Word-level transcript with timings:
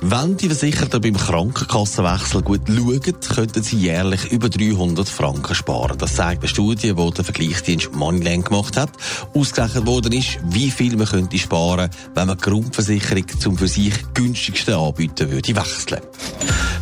Wenn 0.00 0.36
die 0.36 0.46
Versicherten 0.46 1.00
beim 1.00 1.16
Krankenkassenwechsel 1.16 2.42
gut 2.42 2.60
schauen, 2.68 3.00
könnten 3.34 3.62
sie 3.64 3.78
jährlich 3.78 4.30
über 4.30 4.48
300 4.48 5.08
Franken 5.08 5.56
sparen. 5.56 5.98
Das 5.98 6.14
zeigt 6.14 6.42
eine 6.42 6.48
Studie, 6.48 6.94
die 6.94 7.10
der 7.10 7.24
Vergleichsdienst 7.24 7.92
Moneyland 7.94 8.44
gemacht 8.44 8.76
hat. 8.76 8.90
Ausgerechnet 9.34 9.86
worden 9.86 10.12
ist, 10.12 10.38
wie 10.50 10.70
viel 10.70 10.96
man 10.96 11.08
könnte 11.08 11.36
sparen, 11.36 11.90
wenn 12.14 12.28
man 12.28 12.38
die 12.38 12.44
Grundversicherung 12.44 13.26
zum 13.40 13.58
für 13.58 13.66
sich 13.66 13.92
günstigsten 14.14 14.74
Anbieter 14.74 15.30
würde 15.32 15.56
wechseln. 15.56 16.00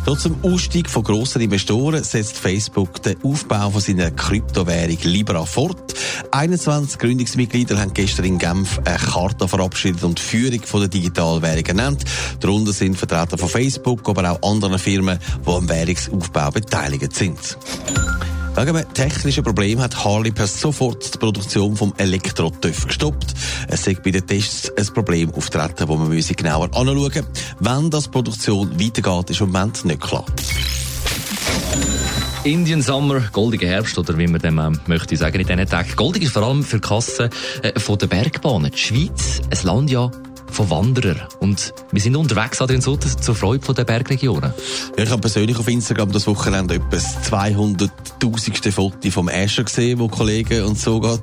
Trotz 0.05 0.23
dem 0.23 0.37
Ausstieg 0.43 0.89
von 0.89 1.03
grossen 1.03 1.41
Investoren 1.41 2.03
setzt 2.03 2.37
Facebook 2.37 3.01
den 3.01 3.21
Aufbau 3.23 3.71
von 3.71 3.81
seiner 3.81 4.11
Kryptowährung 4.11 4.99
Libra 5.03 5.43
fort. 5.43 5.95
21 6.31 6.99
Gründungsmitglieder 6.99 7.79
haben 7.79 7.93
gestern 7.93 8.25
in 8.25 8.37
Genf 8.37 8.79
eine 8.85 8.97
Karte 8.97 9.47
verabschiedet 9.47 10.03
und 10.03 10.19
die 10.19 10.23
Führung 10.23 10.61
von 10.63 10.81
der 10.81 10.89
Digitalwährung 10.89 11.63
genannt. 11.63 12.03
Darunter 12.39 12.73
sind 12.73 12.97
Vertreter 12.97 13.37
von 13.37 13.49
Facebook, 13.49 14.07
aber 14.09 14.31
auch 14.31 14.51
anderen 14.51 14.79
Firmen, 14.79 15.19
die 15.45 15.49
am 15.49 15.69
Währungsaufbau 15.69 16.51
beteiligt 16.51 17.15
sind. 17.15 17.57
Wegen 18.57 18.75
einem 18.75 18.91
technischen 18.91 19.43
Problem 19.43 19.79
hat 19.79 20.03
Harley 20.03 20.31
per 20.31 20.47
sofort 20.47 21.13
die 21.13 21.17
Produktion 21.19 21.75
vom 21.75 21.93
Elektro-TÜV 21.95 22.87
gestoppt. 22.87 23.35
Es 23.67 23.83
sei 23.83 23.93
bei 24.03 24.09
den 24.09 24.25
Tests 24.25 24.71
ein 24.75 24.93
Problem 24.95 25.31
auftreten, 25.35 25.87
wo 25.87 25.95
man 25.95 26.09
genauer 26.09 26.65
anschauen 26.73 26.97
müsse. 26.97 27.25
Wenn 27.59 27.91
das 27.91 28.07
Produktion 28.07 28.71
weitergeht, 28.79 29.29
ist 29.29 29.41
im 29.41 29.51
Moment 29.51 29.85
nicht 29.85 30.01
klar. 30.01 30.25
Indian 32.47 32.81
Summer, 32.81 33.19
goldiger 33.33 33.67
Herbst, 33.67 33.99
oder 33.99 34.17
wie 34.17 34.25
man 34.25 34.39
dem 34.39 34.57
ähm, 34.57 34.79
möchte 34.87 35.17
sagen 35.17 35.37
in 35.37 35.45
diesen 35.45 35.67
Tagen. 35.67 35.89
Goldig 35.97 36.23
ist 36.23 36.31
vor 36.31 36.43
allem 36.43 36.63
für 36.63 36.77
die 36.77 36.87
Kassen 36.87 37.29
äh, 37.61 37.77
von 37.77 37.97
der 37.97 38.07
Bergbahnen. 38.07 38.71
Die 38.71 38.77
Schweiz, 38.77 39.41
ein 39.49 39.65
Land 39.65 39.91
ja 39.91 40.09
von 40.57 40.69
Wanderern. 40.71 41.21
Und 41.39 41.71
wir 41.91 42.01
sind 42.01 42.15
unterwegs, 42.15 42.59
Adrian 42.59 42.81
Sutter, 42.81 43.09
zur 43.09 43.35
Freude 43.35 43.73
der 43.75 43.83
Bergregionen. 43.83 44.53
Ja, 44.97 45.03
ich 45.03 45.09
habe 45.11 45.21
persönlich 45.21 45.55
auf 45.59 45.67
Instagram 45.67 46.11
das 46.11 46.25
Wochenende 46.25 46.75
etwa 46.75 46.87
das 46.89 47.15
200.000. 47.29 48.71
Foto 48.71 49.11
vom 49.11 49.29
Escher 49.29 49.63
gesehen, 49.63 49.99
wo 49.99 50.07
Kollegen 50.07 50.63
und 50.63 50.79
so 50.79 50.99
gerade 50.99 51.21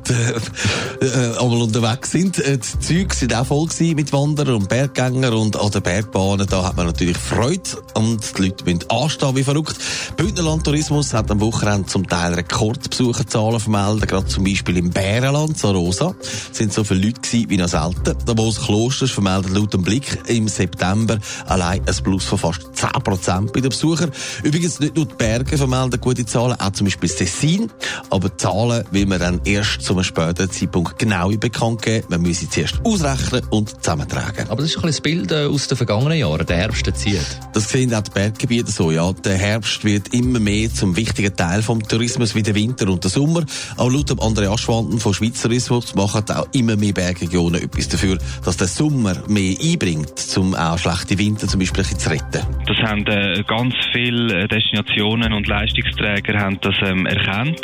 äh, 1.00 1.04
äh, 1.04 1.38
einmal 1.38 1.62
unterwegs 1.62 2.12
sind. 2.12 2.38
Äh, 2.38 2.58
die 2.58 2.78
Züge 2.78 3.12
sind 3.12 3.34
auch 3.34 3.46
voll 3.46 3.66
mit 3.94 4.12
Wanderern 4.12 4.54
und 4.54 4.68
Berggängern 4.68 5.34
und 5.34 5.56
an 5.56 5.70
den 5.72 5.82
Bergbahnen, 5.82 6.46
da 6.46 6.64
hat 6.64 6.76
man 6.76 6.86
natürlich 6.86 7.16
Freude 7.16 7.62
und 7.94 8.38
die 8.38 8.42
Leute 8.42 8.64
müssen 8.64 8.88
anstehen 8.88 9.34
wie 9.34 9.42
verrückt. 9.42 9.76
Bündnerland 10.16 10.62
Tourismus 10.62 11.12
hat 11.12 11.30
am 11.32 11.40
Wochenende 11.40 11.88
zum 11.88 12.06
Teil 12.06 12.34
Rekordbesucherzahlen 12.34 13.58
vermeldet, 13.58 14.08
gerade 14.08 14.26
zum 14.26 14.44
Beispiel 14.44 14.76
im 14.76 14.90
Bärenland, 14.90 15.58
Sarosa, 15.58 16.14
sind 16.52 16.72
so 16.72 16.84
viele 16.84 17.06
Leute 17.06 17.20
gewesen 17.20 17.50
wie 17.50 17.56
noch 17.56 17.68
selten. 17.68 18.14
Davos 18.26 18.60
Kloster 18.64 19.08
vermeldet 19.24 19.52
laut 19.52 19.72
dem 19.72 19.82
Blick 19.82 20.18
im 20.26 20.48
September 20.48 21.18
allein 21.46 21.80
ein 21.86 21.94
Plus 22.02 22.24
von 22.24 22.38
fast 22.38 22.62
10% 22.76 23.52
bei 23.52 23.60
den 23.60 23.70
Besuchern. 23.70 24.12
Übrigens 24.42 24.80
nicht 24.80 24.96
nur 24.96 25.06
die 25.06 25.14
Berge 25.14 25.56
vermelden 25.56 25.98
gute 26.00 26.26
Zahlen, 26.26 26.60
auch 26.60 26.70
zum 26.72 26.86
Beispiel 26.86 27.08
Tessin. 27.08 27.70
Aber 28.10 28.28
die 28.28 28.36
Zahlen 28.36 28.84
will 28.90 29.06
man 29.06 29.20
dann 29.20 29.40
erst 29.44 29.80
zu 29.82 29.94
einem 29.94 30.04
späteren 30.04 30.50
Zeitpunkt 30.50 30.98
genau 30.98 31.30
bekannt 31.30 31.80
geben. 31.82 32.06
Man 32.10 32.20
muss 32.20 32.40
sie 32.40 32.50
zuerst 32.50 32.80
ausrechnen 32.84 33.42
und 33.50 33.82
zusammentragen. 33.82 34.50
Aber 34.50 34.60
das 34.60 34.72
ist 34.72 34.76
ein 34.78 34.86
das 34.88 35.00
Bild 35.00 35.32
äh, 35.32 35.46
aus 35.46 35.68
den 35.68 35.76
vergangenen 35.76 36.18
Jahren. 36.18 36.44
Der 36.44 36.56
Herbst 36.56 36.84
zieht. 36.94 37.20
Das 37.54 37.68
sehen 37.70 37.94
auch 37.94 38.02
die 38.02 38.10
Berggebiete 38.10 38.70
so, 38.70 38.90
ja. 38.90 39.10
Der 39.12 39.38
Herbst 39.38 39.84
wird 39.84 40.12
immer 40.12 40.38
mehr 40.38 40.72
zum 40.72 40.96
wichtigen 40.96 41.34
Teil 41.34 41.62
vom 41.62 41.82
Tourismus 41.82 42.34
wie 42.34 42.42
der 42.42 42.54
Winter 42.54 42.88
und 42.88 43.02
der 43.02 43.10
Sommer. 43.10 43.44
Aber 43.76 43.90
laut 43.90 44.20
Andreas 44.20 44.60
Schwanden 44.60 45.00
von 45.00 45.14
Schweizer 45.14 45.48
Tourismus 45.48 45.94
machen 45.94 46.24
auch 46.30 46.46
immer 46.52 46.76
mehr 46.76 46.92
Bergregionen 46.92 47.62
etwas 47.62 47.88
dafür, 47.88 48.18
dass 48.44 48.56
der 48.56 48.68
Sommer 48.68 49.13
Sommer 49.14 49.28
mehr 49.28 49.56
einbringt, 49.60 50.36
um 50.36 50.54
auch 50.54 50.78
schlechte 50.78 51.18
Winter 51.18 51.46
zum 51.46 51.60
Beispiel 51.60 51.84
zu 51.84 52.10
retten? 52.10 52.46
Das 52.66 52.76
haben 52.78 53.06
äh, 53.06 53.42
ganz 53.46 53.74
viele 53.92 54.46
Destinationen 54.48 55.32
und 55.32 55.46
Leistungsträger 55.46 56.38
haben 56.38 56.58
das 56.60 56.74
ähm, 56.82 57.06
erkannt, 57.06 57.60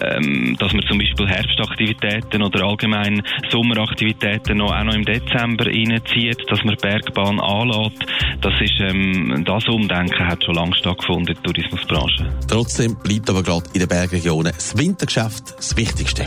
ähm, 0.00 0.56
dass 0.58 0.72
man 0.72 0.84
zum 0.88 0.98
Beispiel 0.98 1.26
Herbstaktivitäten 1.26 2.42
oder 2.42 2.64
allgemein 2.64 3.22
Sommeraktivitäten 3.50 4.58
noch, 4.58 4.72
auch 4.72 4.84
noch 4.84 4.94
im 4.94 5.04
Dezember 5.04 5.66
reinzieht, 5.66 6.42
dass 6.48 6.62
man 6.64 6.76
Bergbahn 6.76 7.40
anlässt. 7.40 8.04
Das 8.40 8.54
ist, 8.60 8.80
ähm, 8.80 9.44
das 9.44 9.66
Umdenken 9.68 10.26
hat 10.26 10.44
schon 10.44 10.54
lange 10.54 10.76
stattgefunden 10.76 11.28
in 11.28 11.34
der 11.34 11.42
Tourismusbranche. 11.42 12.30
Trotzdem 12.48 12.96
bleibt 13.02 13.28
aber 13.30 13.42
gerade 13.42 13.66
in 13.72 13.80
den 13.80 13.88
Bergregionen 13.88 14.52
das 14.54 14.76
Wintergeschäft 14.76 15.54
das 15.56 15.76
Wichtigste. 15.76 16.26